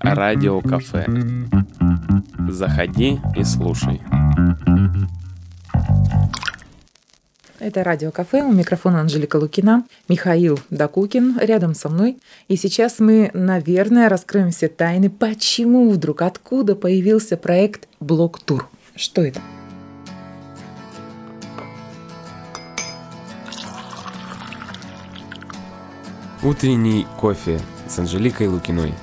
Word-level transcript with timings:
Радио 0.00 0.62
кафе. 0.62 1.04
Заходи 2.48 3.20
и 3.36 3.44
слушай. 3.44 4.00
Это 7.58 7.84
радио 7.84 8.10
кафе, 8.10 8.42
у 8.42 8.52
микрофона 8.52 9.00
Анжелика 9.00 9.36
Лукина, 9.36 9.84
Михаил 10.08 10.58
Дакукин 10.70 11.38
рядом 11.38 11.74
со 11.74 11.90
мной. 11.90 12.16
И 12.48 12.56
сейчас 12.56 13.00
мы, 13.00 13.30
наверное, 13.34 14.08
раскроем 14.08 14.50
все 14.50 14.68
тайны, 14.68 15.10
почему 15.10 15.90
вдруг, 15.90 16.22
откуда 16.22 16.74
появился 16.74 17.36
проект 17.36 17.86
Блок 18.00 18.38
Тур. 18.38 18.66
Что 18.94 19.22
это? 19.22 19.40
Утренний 26.46 27.08
кофе 27.18 27.60
с 27.88 27.98
Анжеликой 27.98 28.46
Лукиной. 28.46 28.94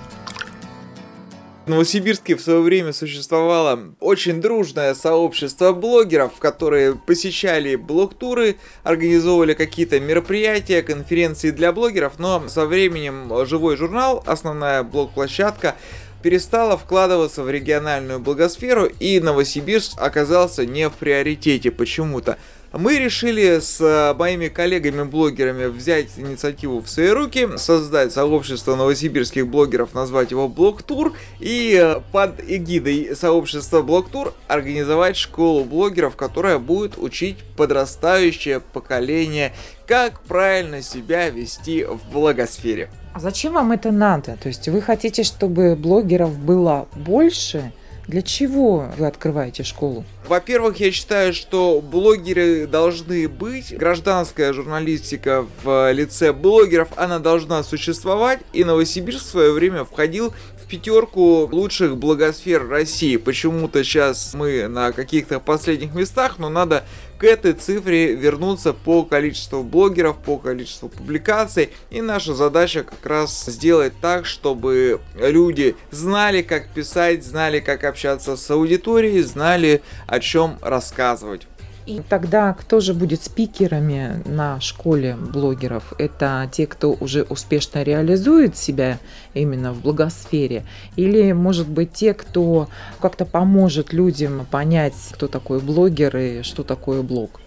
В 1.66 1.70
Новосибирске 1.70 2.38
в 2.38 2.42
свое 2.42 2.62
время 2.62 2.94
существовало 2.94 3.94
очень 4.00 4.40
дружное 4.40 4.94
сообщество 4.94 5.74
блогеров, 5.74 6.36
которые 6.40 6.96
посещали 6.96 7.76
блог-туры, 7.76 8.56
организовывали 8.84 9.56
какие-то 9.56 10.00
мероприятия, 10.00 10.82
конференции 10.84 11.52
для 11.52 11.74
блогеров, 11.74 12.18
но 12.18 12.48
со 12.48 12.66
временем 12.66 13.30
живой 13.46 13.76
журнал, 13.76 14.24
основная 14.26 14.84
блог-площадка, 14.84 15.76
перестала 16.22 16.78
вкладываться 16.78 17.44
в 17.44 17.50
региональную 17.50 18.22
благосферу, 18.22 18.86
и 18.86 19.20
Новосибирск 19.20 20.00
оказался 20.00 20.66
не 20.66 20.88
в 20.88 20.94
приоритете 20.94 21.72
почему-то. 21.72 22.38
Мы 22.74 22.98
решили 22.98 23.60
с 23.60 23.80
э, 23.82 24.16
моими 24.18 24.48
коллегами-блогерами 24.48 25.68
взять 25.68 26.08
инициативу 26.18 26.82
в 26.82 26.90
свои 26.90 27.10
руки, 27.10 27.48
создать 27.58 28.12
сообщество 28.12 28.76
новосибирских 28.76 29.48
блогеров, 29.48 29.94
назвать 29.94 30.32
его 30.32 30.48
Блогтур, 30.48 31.14
и 31.40 31.80
э, 31.80 32.02
под 32.12 32.40
эгидой 32.40 33.16
сообщества 33.16 33.84
Блогтур 33.84 34.34
организовать 34.48 35.18
школу 35.18 35.66
блогеров, 35.66 36.16
которая 36.16 36.58
будет 36.58 36.98
учить 36.98 37.38
подрастающее 37.56 38.60
поколение, 38.60 39.54
как 39.86 40.22
правильно 40.22 40.82
себя 40.82 41.30
вести 41.30 41.86
в 41.86 42.12
блогосфере. 42.12 42.90
А 43.14 43.20
зачем 43.20 43.54
вам 43.54 43.72
это 43.72 43.92
надо? 43.92 44.36
То 44.42 44.48
есть 44.48 44.68
вы 44.68 44.82
хотите, 44.82 45.22
чтобы 45.22 45.76
блогеров 45.76 46.40
было 46.40 46.88
больше? 46.96 47.72
Для 48.08 48.24
чего 48.24 48.88
вы 48.98 49.06
открываете 49.06 49.64
школу? 49.64 50.04
Во-первых, 50.28 50.78
я 50.78 50.92
считаю, 50.92 51.34
что 51.34 51.82
блогеры 51.82 52.66
должны 52.66 53.28
быть. 53.28 53.76
Гражданская 53.76 54.54
журналистика 54.54 55.46
в 55.64 55.92
лице 55.92 56.32
блогеров, 56.32 56.90
она 56.96 57.20
должна 57.20 57.64
существовать. 57.64 58.40
И 58.54 58.64
Новосибирск 58.64 59.26
в 59.26 59.30
свое 59.30 59.52
время 59.52 59.84
входил 59.84 60.34
в 60.64 60.68
пятерку 60.68 61.50
лучших 61.52 61.98
благосфер 61.98 62.68
России. 62.68 63.18
Почему-то 63.18 63.84
сейчас 63.84 64.34
мы 64.34 64.68
на 64.68 64.92
каких-то 64.92 65.40
последних 65.40 65.94
местах, 65.94 66.40
но 66.40 66.50
надо 66.50 66.86
к 67.18 67.26
этой 67.26 67.54
цифре 67.54 68.16
вернуться 68.16 68.74
по 68.74 69.04
количеству 69.04 69.64
блогеров, 69.64 70.18
по 70.18 70.38
количеству 70.38 70.90
публикаций. 70.90 71.70
И 71.90 72.02
наша 72.02 72.34
задача 72.34 72.84
как 72.84 73.06
раз 73.06 73.46
сделать 73.46 73.94
так, 74.02 74.26
чтобы 74.26 75.00
люди 75.18 75.76
знали, 75.92 76.42
как 76.42 76.68
писать, 76.70 77.26
знали, 77.26 77.60
как 77.60 77.86
общаться 77.86 78.36
с 78.36 78.52
аудиторией, 78.52 79.22
знали, 79.22 79.82
о 80.14 80.20
чем 80.20 80.60
рассказывать. 80.62 81.48
И 81.88 82.02
тогда 82.08 82.54
кто 82.54 82.80
же 82.80 82.94
будет 82.94 83.24
спикерами 83.24 84.22
на 84.26 84.62
школе 84.62 85.16
блогеров? 85.16 85.94
Это 85.98 86.48
те, 86.52 86.68
кто 86.68 86.94
уже 86.94 87.24
успешно 87.24 87.82
реализует 87.84 88.56
себя 88.56 89.00
именно 89.34 89.74
в 89.74 89.82
благосфере? 89.82 90.66
Или, 90.96 91.32
может 91.34 91.68
быть, 91.68 91.92
те, 91.92 92.14
кто 92.14 92.70
как-то 93.02 93.26
поможет 93.26 93.92
людям 93.92 94.46
понять, 94.50 94.94
кто 95.12 95.28
такой 95.28 95.60
блогер 95.60 96.16
и 96.16 96.42
что 96.44 96.64
такое 96.64 97.02
блог? 97.02 97.42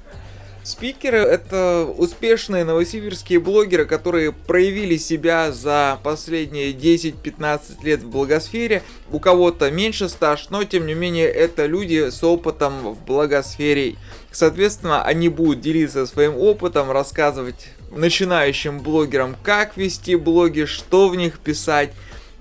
Спикеры— 0.67 1.19
это 1.19 1.87
успешные 1.97 2.65
новосибирские 2.65 3.39
блогеры, 3.39 3.85
которые 3.85 4.33
проявили 4.33 4.97
себя 4.97 5.53
за 5.53 6.01
последние 6.03 6.73
10-15 6.73 7.85
лет 7.85 8.01
в 8.01 8.09
благосфере. 8.09 8.83
У 9.13 9.21
кого-то 9.21 9.71
меньше 9.71 10.09
стаж, 10.09 10.51
но 10.51 10.65
тем 10.65 10.89
не 10.89 10.95
менее 10.95 11.29
это 11.29 11.67
люди 11.67 12.11
с 12.11 12.25
опытом 12.25 12.95
в 12.95 13.05
благосфере. 13.05 13.95
Соответственно, 14.33 15.05
они 15.05 15.29
будут 15.29 15.61
делиться 15.61 16.05
своим 16.05 16.37
опытом, 16.37 16.91
рассказывать 16.91 17.69
начинающим 17.93 18.81
блогерам, 18.81 19.37
как 19.45 19.77
вести 19.77 20.17
блоги, 20.17 20.65
что 20.65 21.09
в 21.09 21.15
них 21.15 21.39
писать, 21.39 21.93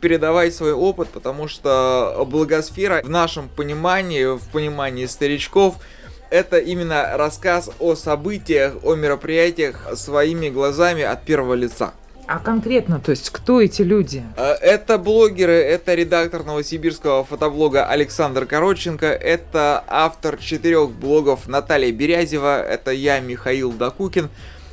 передавать 0.01 0.55
свой 0.55 0.73
опыт, 0.73 1.09
потому 1.09 1.47
что 1.47 2.25
благосфера 2.27 3.03
в 3.03 3.09
нашем 3.09 3.49
понимании, 3.49 4.35
в 4.35 4.47
понимании 4.51 5.05
старичков– 5.05 5.75
это 6.29 6.57
именно 6.57 7.17
рассказ 7.17 7.69
о 7.79 7.95
событиях, 7.95 8.75
о 8.83 8.95
мероприятиях 8.95 9.87
своими 9.95 10.49
глазами 10.49 11.03
от 11.03 11.23
первого 11.23 11.53
лица. 11.53 11.93
А 12.27 12.39
конкретно, 12.39 12.99
то 12.99 13.11
есть 13.11 13.29
кто 13.29 13.61
эти 13.61 13.83
люди? 13.83 14.23
Э, 14.35 14.53
это 14.53 14.97
блогеры, 14.97 15.53
это 15.53 15.93
редактор 15.93 16.43
новосибирского 16.43 17.23
фотоблога 17.23 17.85
Александр 17.85 18.47
Короченко, 18.47 19.05
это 19.05 19.83
автор 19.87 20.37
четырех 20.37 20.89
блогов 20.89 21.47
Наталья 21.47 21.91
Берязева, 21.91 22.63
это 22.63 22.91
я, 22.91 23.19
Михаил 23.19 23.71
Дакукин, 23.71 24.29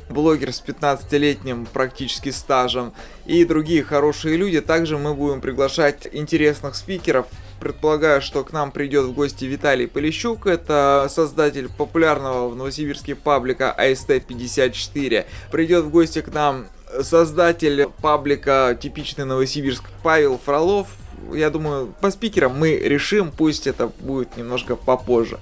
блогер 0.09 0.51
с 0.51 0.63
15-летним 0.65 1.67
практически 1.71 2.29
стажем 2.29 2.93
и 3.27 3.45
другие 3.45 3.83
хорошие 3.83 4.35
люди. 4.35 4.59
Также 4.59 4.97
мы 4.97 5.13
будем 5.13 5.39
приглашать 5.39 6.07
интересных 6.11 6.75
спикеров, 6.75 7.27
предполагаю, 7.63 8.21
что 8.21 8.43
к 8.43 8.51
нам 8.51 8.71
придет 8.71 9.05
в 9.05 9.13
гости 9.13 9.45
Виталий 9.45 9.87
Полищук, 9.87 10.47
это 10.47 11.07
создатель 11.09 11.69
популярного 11.69 12.49
в 12.49 12.55
Новосибирске 12.57 13.15
паблика 13.15 13.73
AST54. 13.79 15.25
Придет 15.49 15.85
в 15.85 15.89
гости 15.89 16.21
к 16.21 16.33
нам 16.33 16.65
создатель 17.01 17.87
паблика 18.01 18.77
«Типичный 18.79 19.23
Новосибирск» 19.23 19.85
Павел 20.03 20.37
Фролов. 20.37 20.87
Я 21.31 21.49
думаю, 21.49 21.93
по 22.01 22.11
спикерам 22.11 22.59
мы 22.59 22.77
решим, 22.77 23.31
пусть 23.31 23.65
это 23.65 23.87
будет 23.87 24.35
немножко 24.35 24.75
попозже. 24.75 25.39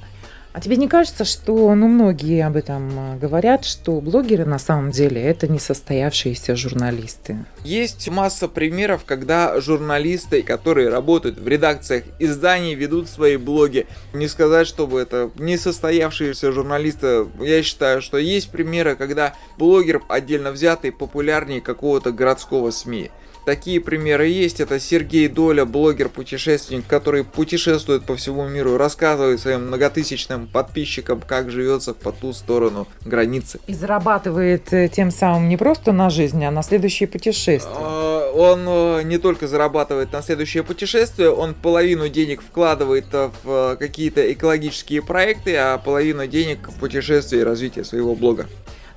А 0.54 0.60
тебе 0.60 0.76
не 0.76 0.90
кажется, 0.90 1.24
что 1.24 1.74
ну, 1.76 1.88
многие 1.88 2.46
об 2.46 2.58
этом 2.58 3.16
э, 3.16 3.18
говорят, 3.18 3.64
что 3.64 4.02
блогеры 4.02 4.44
на 4.44 4.60
самом 4.60 4.92
деле 4.92 5.22
это 5.22 5.48
не 5.48 5.60
состоявшиеся 5.60 6.58
журналисты? 6.58 7.46
Есть 7.64 8.10
масса 8.10 8.50
примеров, 8.50 9.06
когда 9.06 9.62
журналисты, 9.62 10.44
которые 10.44 10.90
работают 10.90 11.40
в 11.40 11.48
редакциях 11.48 12.04
изданий, 12.20 12.76
ведут 12.76 13.08
свои 13.08 13.38
блоги. 13.38 13.88
Не 14.14 14.28
сказать, 14.28 14.68
чтобы 14.68 15.00
это 15.00 15.32
не 15.38 15.58
состоявшиеся 15.58 16.52
журналисты. 16.52 17.28
Я 17.40 17.64
считаю, 17.64 18.02
что 18.02 18.18
есть 18.18 18.50
примеры, 18.50 18.98
когда 18.98 19.36
блогер 19.58 20.02
отдельно 20.10 20.52
взятый 20.52 20.92
популярнее 20.92 21.62
какого-то 21.62 22.12
городского 22.12 22.72
СМИ. 22.72 23.10
Такие 23.46 23.82
примеры 23.82 24.28
есть. 24.28 24.60
Это 24.60 24.80
Сергей 24.80 25.28
Доля, 25.28 25.66
блогер-путешественник, 25.66 26.86
который 26.86 27.24
путешествует 27.24 28.04
по 28.06 28.16
всему 28.16 28.48
миру, 28.48 28.78
рассказывает 28.78 29.40
своим 29.40 29.68
многотысячным 29.68 30.41
подписчикам, 30.48 31.22
как 31.26 31.52
живется 31.52 31.94
по 31.94 32.12
ту 32.12 32.34
сторону 32.34 32.88
границы. 33.06 33.60
И 33.68 33.74
зарабатывает 33.74 34.74
э, 34.74 34.88
тем 34.88 35.12
самым 35.12 35.50
не 35.50 35.58
просто 35.58 35.92
на 35.92 36.10
жизнь, 36.10 36.44
а 36.44 36.52
на 36.52 36.64
следующее 36.64 37.08
путешествие. 37.08 37.76
А, 37.78 38.32
он 38.32 38.66
э, 38.68 39.04
не 39.04 39.18
только 39.18 39.48
зарабатывает 39.48 40.12
на 40.14 40.22
следующее 40.22 40.64
путешествие, 40.64 41.32
он 41.32 41.54
половину 41.54 42.10
денег 42.10 42.42
вкладывает 42.42 43.06
в 43.44 43.76
какие-то 43.78 44.32
экологические 44.32 45.02
проекты, 45.02 45.56
а 45.56 45.78
половину 45.78 46.28
денег 46.28 46.70
в 46.70 46.80
путешествие 46.80 47.42
и 47.42 47.46
развитие 47.46 47.86
своего 47.86 48.16
блога. 48.16 48.48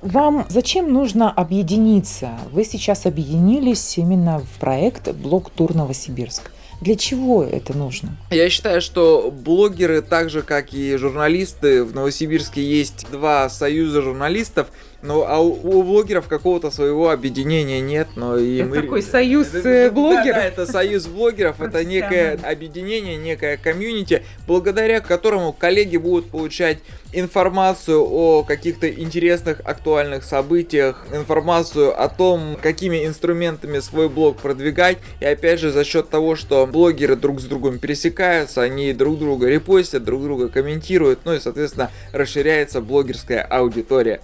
Вам 0.01 0.45
зачем 0.49 0.93
нужно 0.93 1.31
объединиться? 1.31 2.37
Вы 2.51 2.63
сейчас 2.63 3.07
объединились 3.07 3.97
именно 3.97 4.39
в 4.39 4.59
проект 4.59 5.11
«Блог 5.13 5.49
Тур 5.49 5.73
Новосибирск». 5.73 6.51
Для 6.81 6.95
чего 6.95 7.43
это 7.43 7.75
нужно? 7.75 8.17
Я 8.31 8.49
считаю, 8.49 8.81
что 8.81 9.31
блогеры, 9.31 10.01
так 10.01 10.29
же 10.29 10.41
как 10.41 10.73
и 10.73 10.97
журналисты, 10.97 11.83
в 11.83 11.95
Новосибирске 11.95 12.61
есть 12.63 13.07
два 13.11 13.49
союза 13.49 14.01
журналистов, 14.01 14.67
ну, 15.05 15.23
а 15.27 15.39
у, 15.39 15.51
у 15.51 15.83
блогеров 15.83 16.27
какого-то 16.27 16.71
своего 16.71 17.11
объединения 17.11 17.79
нет, 17.79 18.07
но 18.15 18.37
и 18.37 18.57
это 18.57 18.69
мы... 18.69 18.81
такой 18.81 19.01
союз 19.01 19.53
это, 19.53 19.91
блогеров? 19.93 20.25
Да, 20.25 20.33
да, 20.33 20.45
это 20.45 20.65
союз 20.65 21.05
блогеров, 21.05 21.61
это 21.61 21.83
некое 21.85 22.39
объединение, 22.41 23.17
некое 23.17 23.57
комьюнити, 23.57 24.23
благодаря 24.47 25.01
которому 25.01 25.53
коллеги 25.53 25.97
будут 25.97 26.29
получать 26.29 26.79
информацию 27.13 28.03
о 28.03 28.43
каких-то 28.43 28.89
интересных 28.89 29.61
актуальных 29.63 30.23
событиях, 30.23 31.05
информацию 31.13 31.99
о 31.99 32.09
том, 32.09 32.57
какими 32.61 33.05
инструментами 33.05 33.79
свой 33.79 34.09
блог 34.09 34.37
продвигать, 34.37 34.97
и 35.19 35.25
опять 35.25 35.59
же 35.59 35.71
за 35.71 35.83
счет 35.83 36.09
того, 36.09 36.35
что 36.35 36.65
блогеры 36.65 37.15
друг 37.15 37.39
с 37.39 37.45
другом 37.45 37.79
пересекаются, 37.79 38.61
они 38.63 38.91
друг 38.93 39.19
друга 39.19 39.47
репостят, 39.47 40.03
друг 40.03 40.23
друга 40.23 40.49
комментируют, 40.49 41.19
ну 41.25 41.33
и 41.33 41.39
соответственно 41.39 41.91
расширяется 42.11 42.81
блогерская 42.81 43.41
аудитория. 43.43 44.19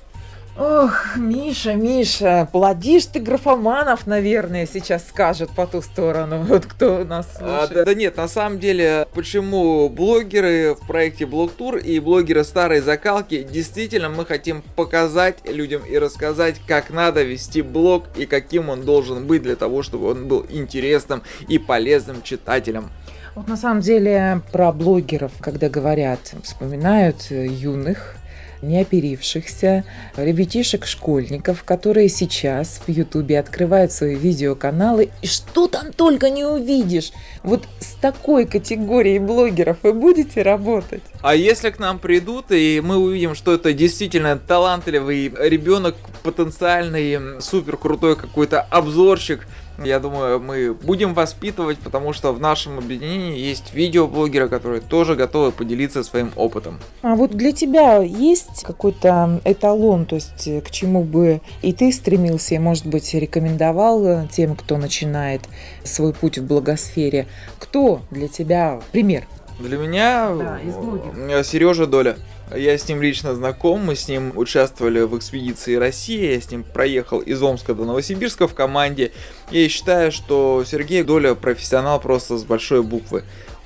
Ох, 0.57 1.15
Миша, 1.15 1.75
Миша, 1.75 2.48
плодишь 2.51 3.06
ты 3.06 3.21
графоманов, 3.21 4.06
наверное, 4.06 4.68
сейчас 4.71 5.07
скажут 5.07 5.50
по 5.51 5.65
ту 5.65 5.81
сторону, 5.81 6.39
вот 6.48 6.65
кто 6.65 7.06
нас 7.06 7.25
А, 7.39 7.62
слушает. 7.62 7.74
да, 7.74 7.86
да 7.86 7.94
нет, 7.94 8.18
на 8.18 8.27
самом 8.27 8.59
деле, 8.59 9.07
почему 9.13 9.88
блогеры 9.88 10.75
в 10.75 10.86
проекте 10.86 11.25
Блогтур 11.25 11.77
и 11.77 12.00
блогеры 12.00 12.44
старой 12.44 12.81
закалки, 12.81 13.44
действительно 13.44 14.09
мы 14.09 14.25
хотим 14.25 14.62
показать 14.75 15.38
людям 15.48 15.83
и 15.89 15.98
рассказать, 15.98 16.57
как 16.68 16.89
надо 16.89 17.24
вести 17.24 17.62
блог 17.62 18.07
и 18.18 18.25
каким 18.25 18.68
он 18.69 18.83
должен 18.83 19.25
быть 19.25 19.44
для 19.44 19.56
того, 19.56 19.83
чтобы 19.83 20.09
он 20.12 20.27
был 20.27 20.45
интересным 20.50 21.24
и 21.48 21.59
полезным 21.59 22.21
читателям. 22.24 22.92
Вот 23.36 23.48
на 23.48 23.56
самом 23.56 23.80
деле 23.80 24.42
про 24.51 24.74
блогеров, 24.74 25.31
когда 25.39 25.69
говорят, 25.69 26.33
вспоминают 26.44 27.27
э, 27.30 27.48
юных, 27.48 28.18
неоперившихся 28.61 29.83
ребятишек-школьников, 30.15 31.63
которые 31.63 32.09
сейчас 32.09 32.81
в 32.85 32.89
Ютубе 32.89 33.39
открывают 33.39 33.91
свои 33.91 34.15
видеоканалы, 34.15 35.09
и 35.21 35.27
что 35.27 35.67
там 35.67 35.93
только 35.93 36.29
не 36.29 36.45
увидишь. 36.45 37.11
Вот 37.43 37.67
с 37.79 37.93
такой 37.93 38.45
категорией 38.45 39.19
блогеров 39.19 39.77
вы 39.83 39.93
будете 39.93 40.41
работать? 40.41 41.01
А 41.21 41.35
если 41.35 41.69
к 41.69 41.79
нам 41.79 41.99
придут, 41.99 42.51
и 42.51 42.81
мы 42.83 42.97
увидим, 42.97 43.35
что 43.35 43.53
это 43.53 43.73
действительно 43.73 44.37
талантливый 44.37 45.31
ребенок, 45.37 45.95
потенциальный 46.23 47.41
супер 47.41 47.77
крутой 47.77 48.15
какой-то 48.15 48.61
обзорщик, 48.61 49.47
я 49.83 49.99
думаю, 49.99 50.39
мы 50.39 50.73
будем 50.73 51.13
воспитывать, 51.13 51.77
потому 51.79 52.13
что 52.13 52.31
в 52.33 52.39
нашем 52.39 52.77
объединении 52.77 53.37
есть 53.37 53.73
видеоблогеры, 53.73 54.49
которые 54.49 54.81
тоже 54.81 55.15
готовы 55.15 55.51
поделиться 55.51 56.03
своим 56.03 56.31
опытом. 56.35 56.79
А 57.01 57.15
вот 57.15 57.31
для 57.31 57.51
тебя 57.51 58.01
есть 58.01 58.63
какой-то 58.63 59.41
эталон, 59.45 60.05
то 60.05 60.15
есть 60.15 60.47
э, 60.47 60.61
к 60.61 60.71
чему 60.71 61.03
бы 61.03 61.41
и 61.61 61.73
ты 61.73 61.91
стремился, 61.91 62.55
и, 62.55 62.59
может 62.59 62.85
быть, 62.85 63.13
рекомендовал 63.13 64.05
э, 64.05 64.27
тем, 64.31 64.55
кто 64.55 64.77
начинает 64.77 65.41
свой 65.83 66.13
путь 66.13 66.37
в 66.37 66.45
благосфере? 66.45 67.27
Кто 67.59 68.01
для 68.11 68.27
тебя 68.27 68.81
пример? 68.91 69.27
Для 69.59 69.77
меня 69.77 70.29
Да, 70.35 70.59
из 70.59 70.75
блогеров. 70.75 71.45
Сережа 71.45 71.85
Доля. 71.85 72.17
Я 72.56 72.77
с 72.77 72.88
ним 72.88 73.01
лично 73.01 73.33
знаком, 73.33 73.86
мы 73.86 73.95
с 73.95 74.07
ним 74.07 74.33
участвовали 74.36 75.01
в 75.01 75.18
экспедиции 75.18 75.75
России, 75.75 76.33
я 76.33 76.42
с 76.42 76.51
ним 76.51 76.63
проехал 76.63 77.19
из 77.19 77.42
Омска 77.42 77.74
до 77.74 77.86
Новосибирска 77.86 78.48
в 78.48 78.53
команде. 78.53 79.12
Я 79.51 79.69
считаю, 79.69 80.12
что 80.12 80.63
Сергей 80.65 81.03
Доля 81.03 81.33
профессионал 81.33 82.01
просто 82.01 82.38
с 82.38 82.44
большой 82.44 82.83
буквы. 82.83 83.24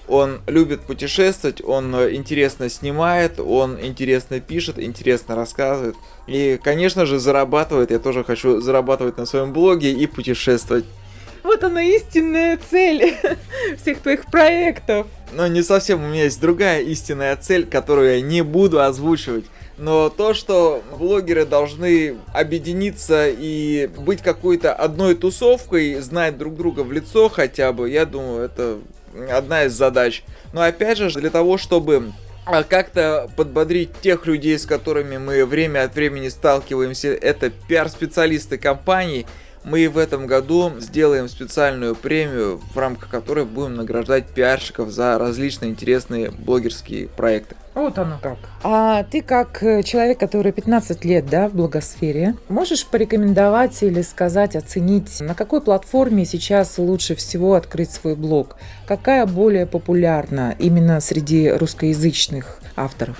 Он 0.08 0.42
любит 0.46 0.82
путешествовать, 0.82 1.64
он 1.64 1.96
интересно 1.96 2.70
снимает, 2.70 3.40
он 3.40 3.80
интересно 3.82 4.40
пишет, 4.40 4.78
интересно 4.78 5.36
рассказывает. 5.36 5.96
И, 6.28 6.60
конечно 6.64 7.08
же, 7.08 7.18
зарабатывает. 7.18 7.90
Я 7.90 7.98
тоже 7.98 8.24
хочу 8.24 8.62
зарабатывать 8.62 9.18
на 9.18 9.26
своем 9.26 9.52
блоге 9.52 9.92
и 9.92 10.06
путешествовать. 10.06 10.86
Вот 11.42 11.64
она 11.64 11.84
истинная 11.84 12.58
цель 12.58 13.16
всех 13.82 14.00
твоих 14.00 14.26
проектов. 14.26 15.08
Но 15.36 15.48
не 15.48 15.64
совсем 15.64 16.02
у 16.02 16.08
меня 16.08 16.24
есть 16.24 16.40
другая 16.40 16.82
истинная 16.82 17.36
цель, 17.36 17.66
которую 17.66 18.16
я 18.16 18.22
не 18.22 18.42
буду 18.42 18.82
озвучивать. 18.82 19.44
Но 19.78 20.10
то, 20.10 20.34
что 20.34 20.82
блогеры 20.98 21.46
должны 21.46 22.16
объединиться 22.34 23.28
и 23.28 23.88
быть 23.98 24.22
какой-то 24.22 24.74
одной 24.74 25.16
тусовкой, 25.16 26.00
знать 26.00 26.38
друг 26.38 26.56
друга 26.56 26.82
в 26.82 26.94
лицо 26.94 27.28
хотя 27.28 27.74
бы, 27.74 27.90
я 27.90 28.06
думаю, 28.06 28.46
это 28.46 28.80
одна 29.30 29.66
из 29.66 29.74
задач. 29.74 30.24
Но 30.54 30.62
опять 30.62 30.98
же, 30.98 31.10
для 31.20 31.30
того, 31.30 31.58
чтобы 31.58 32.14
а, 32.46 32.64
как-то 32.64 33.30
подбодрить 33.36 33.90
тех 34.02 34.26
людей, 34.28 34.58
с 34.58 34.66
которыми 34.66 35.18
мы 35.18 35.46
время 35.46 35.84
от 35.84 35.96
времени 35.96 36.30
сталкиваемся, 36.30 37.10
это 37.10 37.50
пиар-специалисты 37.50 38.58
компаний, 38.58 39.26
мы 39.65 39.89
в 39.89 39.97
этом 39.97 40.27
году 40.27 40.71
сделаем 40.79 41.27
специальную 41.27 41.95
премию, 41.95 42.62
в 42.73 42.77
рамках 42.77 43.09
которой 43.09 43.45
будем 43.45 43.75
награждать 43.75 44.27
пиарщиков 44.27 44.91
за 44.91 45.17
различные 45.17 45.71
интересные 45.71 46.31
блогерские 46.31 47.07
проекты. 47.07 47.56
Вот 47.73 47.97
оно 47.97 48.17
как. 48.21 48.38
А 48.63 49.03
ты 49.03 49.21
как 49.21 49.62
э, 49.62 49.83
человек, 49.83 50.17
который 50.17 50.53
15 50.53 51.03
лет 51.03 51.25
да, 51.25 51.50
в 51.50 51.56
благосфере, 51.56 52.35
можешь 52.47 52.85
порекомендовать 52.85 53.83
или 53.83 54.01
сказать, 54.01 54.56
оценить, 54.56 55.19
на 55.19 55.35
какой 55.35 55.59
платформе 55.59 56.23
сейчас 56.23 56.77
лучше 56.77 57.15
всего 57.15 57.56
открыть 57.56 57.91
свой 57.91 58.15
блог? 58.15 58.56
Какая 58.88 59.25
более 59.25 59.65
популярна 59.65 60.56
именно 60.57 61.01
среди 61.01 61.50
русскоязычных 61.50 62.59
авторов? 62.77 63.17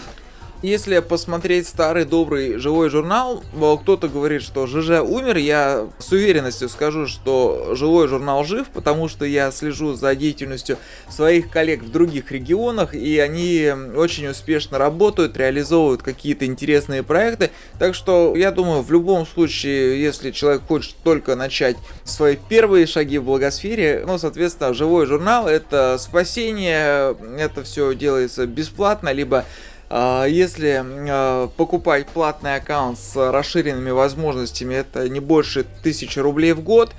Если 0.62 0.98
посмотреть 1.00 1.68
старый 1.68 2.06
добрый 2.06 2.58
живой 2.58 2.90
журнал, 2.90 3.44
кто-то 3.82 4.08
говорит, 4.08 4.42
что 4.42 4.66
ЖЖ 4.66 5.02
умер, 5.02 5.38
я 5.38 5.88
с 6.00 6.12
уверенностью 6.12 6.70
скажу, 6.70 7.08
что 7.08 7.76
живой 7.76 8.08
журнал 8.08 8.44
жив, 8.46 8.70
потому 8.70 9.08
что 9.08 9.26
я 9.26 9.52
слежу 9.52 9.94
за 9.94 10.16
деятельностью 10.16 10.78
своих 11.10 11.52
коллег 11.52 11.84
в 11.84 11.92
других 11.92 12.32
регионах, 12.32 12.96
и 12.96 13.20
они 13.20 13.72
очень 13.96 14.28
успешно 14.28 14.78
работают, 14.78 15.38
реализовывают 15.38 16.02
какие-то 16.02 16.46
интересные 16.46 17.04
проекты. 17.04 17.52
Так 17.78 17.94
что 17.94 18.36
я 18.36 18.52
думаю, 18.52 18.82
в 18.82 18.92
любом 18.92 19.28
случае, 19.28 20.02
если 20.02 20.32
человек 20.32 20.64
хочет 20.68 20.96
только 21.04 21.36
начать 21.36 21.78
свои 22.06 22.38
первые 22.38 22.88
шаги 22.88 23.18
в 23.18 23.26
благосфере, 23.26 24.04
ну, 24.08 24.18
соответственно, 24.18 24.74
живой 24.74 25.06
журнал 25.06 25.48
это 25.48 25.98
спасение, 26.00 27.16
это 27.38 27.64
все 27.64 27.94
делается 27.94 28.48
бесплатно, 28.48 29.12
либо 29.12 29.46
если 29.90 30.84
а, 30.84 31.48
покупать 31.50 32.08
платный 32.08 32.56
аккаунт 32.56 32.98
с 32.98 33.16
расширенными 33.32 33.92
возможностями, 33.92 34.76
это 34.76 35.08
не 35.10 35.20
больше 35.20 35.62
1000 35.62 36.22
рублей 36.22 36.54
в 36.54 36.62
год. 36.62 36.92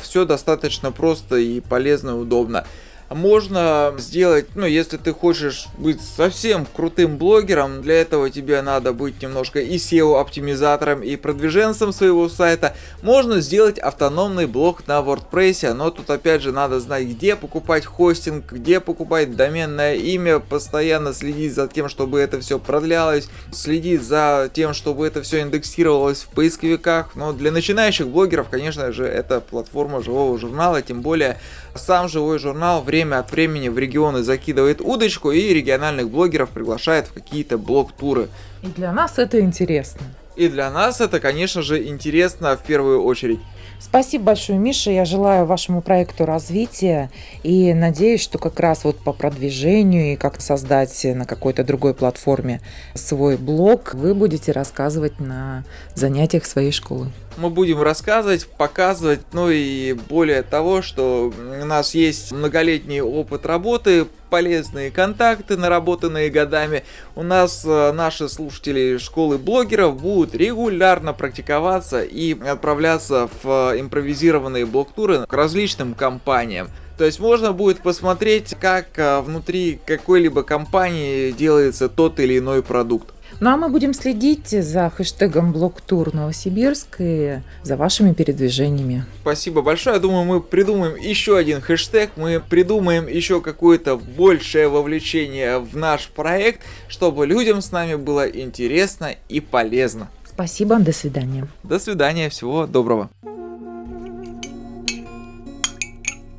Все 0.00 0.24
достаточно 0.24 0.90
просто 0.90 1.36
и 1.36 1.60
полезно 1.60 2.10
и 2.10 2.14
удобно. 2.14 2.66
Можно 3.14 3.94
сделать, 3.98 4.46
ну, 4.54 4.66
если 4.66 4.96
ты 4.96 5.12
хочешь 5.12 5.66
быть 5.78 6.00
совсем 6.00 6.66
крутым 6.66 7.18
блогером, 7.18 7.82
для 7.82 8.00
этого 8.00 8.30
тебе 8.30 8.62
надо 8.62 8.92
быть 8.92 9.20
немножко 9.22 9.60
и 9.60 9.76
SEO-оптимизатором, 9.76 11.02
и 11.02 11.16
продвиженцем 11.16 11.92
своего 11.92 12.28
сайта. 12.28 12.74
Можно 13.02 13.40
сделать 13.40 13.78
автономный 13.78 14.46
блог 14.46 14.86
на 14.86 15.00
WordPress, 15.00 15.72
но 15.74 15.90
тут 15.90 16.10
опять 16.10 16.42
же 16.42 16.52
надо 16.52 16.80
знать, 16.80 17.06
где 17.06 17.36
покупать 17.36 17.84
хостинг, 17.84 18.52
где 18.52 18.80
покупать 18.80 19.36
доменное 19.36 19.94
имя, 19.94 20.38
постоянно 20.38 21.12
следить 21.12 21.54
за 21.54 21.68
тем, 21.68 21.88
чтобы 21.88 22.20
это 22.20 22.40
все 22.40 22.58
продлялось, 22.58 23.28
следить 23.52 24.02
за 24.02 24.50
тем, 24.52 24.74
чтобы 24.74 25.06
это 25.06 25.22
все 25.22 25.42
индексировалось 25.42 26.22
в 26.22 26.28
поисковиках. 26.28 27.14
Но 27.14 27.32
для 27.32 27.50
начинающих 27.50 28.08
блогеров, 28.08 28.48
конечно 28.48 28.92
же, 28.92 29.04
это 29.04 29.40
платформа 29.40 30.02
живого 30.02 30.38
журнала, 30.38 30.82
тем 30.82 31.02
более 31.02 31.38
сам 31.74 32.08
живой 32.08 32.38
журнал 32.38 32.82
время 32.82 33.01
от 33.10 33.32
времени 33.32 33.68
в 33.68 33.78
регионы 33.78 34.22
закидывает 34.22 34.80
удочку 34.80 35.32
и 35.32 35.52
региональных 35.52 36.08
блогеров 36.10 36.50
приглашает 36.50 37.06
в 37.08 37.12
какие-то 37.12 37.58
блог-туры. 37.58 38.28
И 38.62 38.66
для 38.66 38.92
нас 38.92 39.18
это 39.18 39.40
интересно. 39.40 40.02
И 40.36 40.48
для 40.48 40.70
нас 40.70 41.00
это, 41.00 41.20
конечно 41.20 41.62
же, 41.62 41.86
интересно 41.86 42.56
в 42.56 42.62
первую 42.62 43.02
очередь. 43.02 43.40
Спасибо 43.82 44.26
большое, 44.26 44.58
Миша. 44.58 44.92
Я 44.92 45.04
желаю 45.04 45.44
вашему 45.44 45.82
проекту 45.82 46.24
развития 46.24 47.10
и 47.42 47.74
надеюсь, 47.74 48.22
что 48.22 48.38
как 48.38 48.60
раз 48.60 48.84
вот 48.84 48.96
по 48.98 49.12
продвижению 49.12 50.12
и 50.12 50.16
как 50.16 50.40
создать 50.40 51.04
на 51.04 51.26
какой-то 51.26 51.64
другой 51.64 51.92
платформе 51.92 52.60
свой 52.94 53.36
блог 53.36 53.94
вы 53.94 54.14
будете 54.14 54.52
рассказывать 54.52 55.18
на 55.18 55.64
занятиях 55.96 56.46
своей 56.46 56.70
школы. 56.70 57.08
Мы 57.38 57.48
будем 57.48 57.80
рассказывать, 57.80 58.46
показывать, 58.46 59.20
ну 59.32 59.48
и 59.48 59.94
более 59.94 60.42
того, 60.42 60.82
что 60.82 61.32
у 61.32 61.64
нас 61.64 61.94
есть 61.94 62.30
многолетний 62.30 63.00
опыт 63.00 63.46
работы, 63.46 64.06
полезные 64.28 64.90
контакты, 64.90 65.56
наработанные 65.56 66.30
годами. 66.30 66.84
У 67.14 67.22
нас 67.22 67.64
э, 67.64 67.92
наши 67.92 68.28
слушатели 68.28 68.98
школы 68.98 69.38
блогеров 69.38 70.00
будут 70.00 70.34
регулярно 70.34 71.12
практиковаться 71.14 72.02
и 72.02 72.38
отправляться 72.38 73.28
в 73.42 73.74
импровизированные 73.78 74.66
блог-туры 74.66 75.26
к 75.26 75.32
различным 75.32 75.94
компаниям. 75.94 76.68
То 76.98 77.06
есть 77.06 77.18
можно 77.18 77.52
будет 77.52 77.80
посмотреть, 77.82 78.54
как 78.60 78.98
э, 78.98 79.20
внутри 79.20 79.80
какой-либо 79.84 80.42
компании 80.42 81.30
делается 81.30 81.88
тот 81.88 82.20
или 82.20 82.38
иной 82.38 82.62
продукт. 82.62 83.12
Ну 83.42 83.50
а 83.50 83.56
мы 83.56 83.70
будем 83.70 83.92
следить 83.92 84.50
за 84.50 84.88
хэштегом 84.88 85.50
блогтур 85.50 86.14
Новосибирск 86.14 86.98
и 87.00 87.40
за 87.64 87.76
вашими 87.76 88.12
передвижениями. 88.12 89.04
Спасибо 89.22 89.62
большое. 89.62 89.96
Я 89.96 90.00
думаю, 90.00 90.24
мы 90.24 90.40
придумаем 90.40 90.94
еще 90.94 91.36
один 91.36 91.60
хэштег, 91.60 92.10
мы 92.14 92.38
придумаем 92.38 93.08
еще 93.08 93.40
какое-то 93.40 93.96
большее 93.96 94.68
вовлечение 94.68 95.58
в 95.58 95.76
наш 95.76 96.06
проект, 96.06 96.60
чтобы 96.86 97.26
людям 97.26 97.62
с 97.62 97.72
нами 97.72 97.96
было 97.96 98.28
интересно 98.28 99.16
и 99.28 99.40
полезно. 99.40 100.08
Спасибо, 100.24 100.78
до 100.78 100.92
свидания. 100.92 101.48
До 101.64 101.80
свидания, 101.80 102.28
всего 102.28 102.68
доброго. 102.68 103.10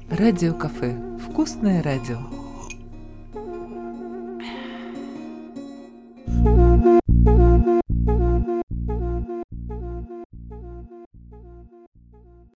Радио 0.09 0.53
кафе. 0.53 0.95
Вкусное 1.29 1.83
радио. 1.83 2.32